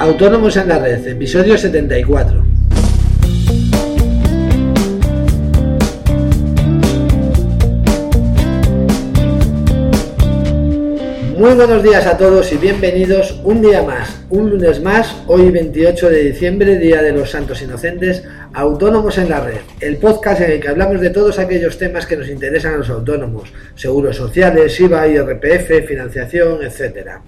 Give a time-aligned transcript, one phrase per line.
[0.00, 2.44] Autónomos en la Red, episodio 74.
[11.38, 16.08] Muy buenos días a todos y bienvenidos un día más, un lunes más, hoy 28
[16.08, 20.60] de diciembre, Día de los Santos Inocentes, Autónomos en la Red, el podcast en el
[20.60, 25.08] que hablamos de todos aquellos temas que nos interesan a los autónomos, seguros sociales, IVA,
[25.08, 27.20] IRPF, financiación, etcétera.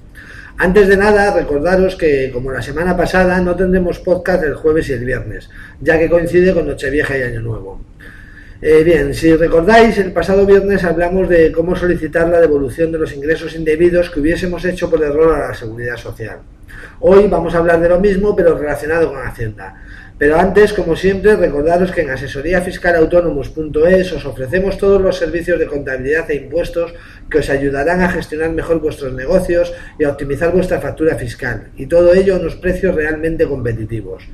[0.59, 4.94] Antes de nada, recordaros que, como la semana pasada, no tendremos podcast el jueves y
[4.94, 5.50] el viernes,
[5.82, 7.82] ya que coincide con Nochevieja y Año Nuevo.
[8.63, 13.13] Eh, bien, si recordáis, el pasado viernes hablamos de cómo solicitar la devolución de los
[13.13, 16.39] ingresos indebidos que hubiésemos hecho por error a la seguridad social.
[17.00, 19.82] Hoy vamos a hablar de lo mismo, pero relacionado con Hacienda.
[20.18, 26.30] Pero antes, como siempre, recordaros que en asesoríafiscalautónomos.es os ofrecemos todos los servicios de contabilidad
[26.30, 26.94] e impuestos
[27.30, 31.84] que os ayudarán a gestionar mejor vuestros negocios y a optimizar vuestra factura fiscal, y
[31.84, 34.27] todo ello a unos precios realmente competitivos.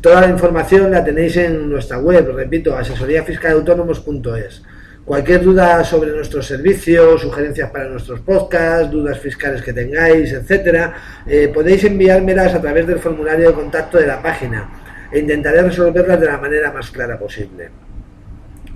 [0.00, 4.62] Toda la información la tenéis en nuestra web, repito, asesoríafiscalautónomos.es.
[5.04, 10.94] Cualquier duda sobre nuestros servicios, sugerencias para nuestros podcasts, dudas fiscales que tengáis, etcétera,
[11.26, 14.79] eh, podéis enviármelas a través del formulario de contacto de la página
[15.12, 17.70] e intentaré resolverlas de la manera más clara posible.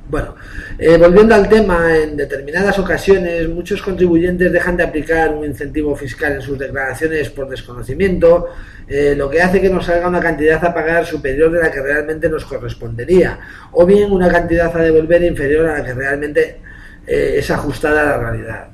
[0.06, 0.34] Bueno,
[0.78, 6.34] eh, volviendo al tema, en determinadas ocasiones muchos contribuyentes dejan de aplicar un incentivo fiscal
[6.34, 8.48] en sus declaraciones por desconocimiento,
[8.86, 11.80] eh, lo que hace que nos salga una cantidad a pagar superior de la que
[11.80, 13.40] realmente nos correspondería,
[13.72, 16.60] o bien una cantidad a devolver inferior a la que realmente
[17.06, 18.68] eh, es ajustada a la realidad.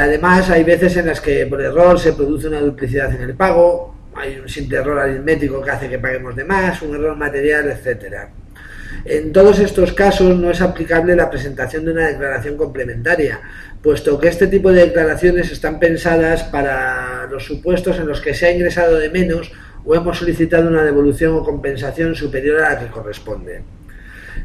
[0.00, 3.94] además, hay veces en las que por error se produce una duplicidad en el pago,
[4.14, 8.30] hay un simple error aritmético que hace que paguemos de más, un error material, etcétera.
[9.04, 13.40] En todos estos casos no es aplicable la presentación de una declaración complementaria,
[13.82, 18.46] puesto que este tipo de declaraciones están pensadas para los supuestos en los que se
[18.46, 19.50] ha ingresado de menos
[19.84, 23.62] o hemos solicitado una devolución o compensación superior a la que corresponde.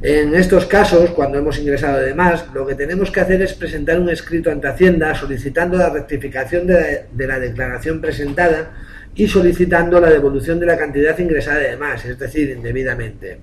[0.02, 4.00] En estos casos, cuando hemos ingresado de más, lo que tenemos que hacer es presentar
[4.00, 8.74] un escrito ante Hacienda solicitando la rectificación de la, declaración presentada
[9.16, 13.40] y solicitando la devolución de la cantidad ingresada de más, es decir, indebidamente.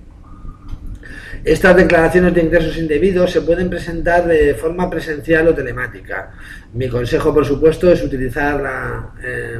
[1.43, 6.31] Estas declaraciones de ingresos indebidos se pueden presentar de forma presencial o telemática.
[6.73, 9.59] Mi consejo, por supuesto, es utilizarla, eh,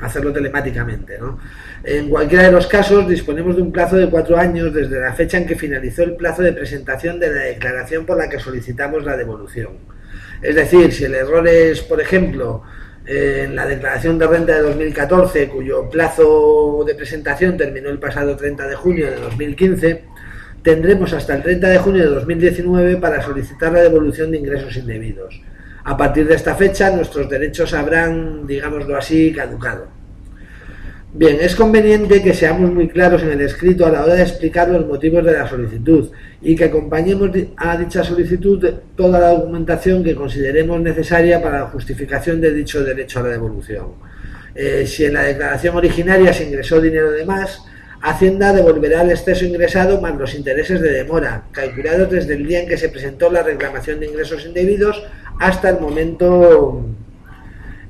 [0.00, 1.18] hacerlo telemáticamente.
[1.84, 5.38] En cualquiera de los casos, disponemos de un plazo de cuatro años desde la fecha
[5.38, 9.16] en que finalizó el plazo de presentación de la declaración por la que solicitamos la
[9.16, 9.78] devolución.
[10.42, 12.62] Es decir, si el error es, por ejemplo,
[13.06, 18.66] en la declaración de renta de 2014, cuyo plazo de presentación terminó el pasado 30
[18.66, 20.04] de junio de 2015,
[20.62, 25.40] tendremos hasta el 30 de junio de 2019 para solicitar la devolución de ingresos indebidos.
[25.84, 29.86] A partir de esta fecha, nuestros derechos habrán, digámoslo así, caducado.
[31.12, 34.68] Bien, es conveniente que seamos muy claros en el escrito a la hora de explicar
[34.68, 36.10] los motivos de la solicitud
[36.42, 42.40] y que acompañemos a dicha solicitud toda la documentación que consideremos necesaria para la justificación
[42.40, 43.88] de dicho derecho a la devolución.
[44.54, 47.62] Eh, si en la declaración originaria se ingresó dinero de más,
[48.06, 52.68] Hacienda devolverá el exceso ingresado más los intereses de demora, calculados desde el día en
[52.68, 55.02] que se presentó la reclamación de ingresos indebidos
[55.40, 56.84] hasta el momento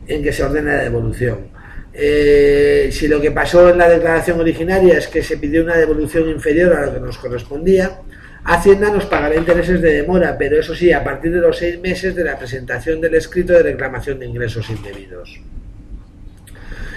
[0.06, 1.48] en que se ordena la devolución.
[1.92, 6.28] Eh, si lo que pasó en la declaración originaria es que se pidió una devolución
[6.28, 7.98] inferior a lo que nos correspondía,
[8.44, 12.14] Hacienda nos pagará intereses de demora, pero eso sí, a partir de los seis meses
[12.14, 15.40] de la presentación del escrito de reclamación de ingresos indebidos.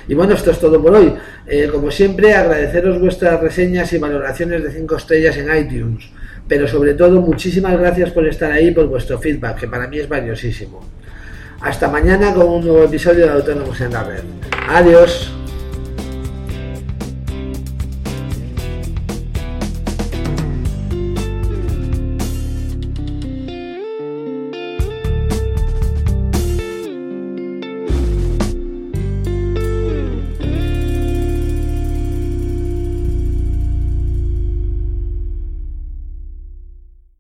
[0.08, 1.14] Y bueno, esto es todo por hoy.
[1.46, 6.06] Eh, como siempre, agradeceros vuestras reseñas y valoraciones de 5 estrellas en iTunes.
[6.48, 10.00] Pero sobre todo, muchísimas gracias por estar ahí y por vuestro feedback, que para mí
[10.00, 10.82] es valiosísimo.
[11.62, 14.24] Hasta mañana con un nuevo episodio de Autónomos en la Red.
[14.70, 15.37] Adiós.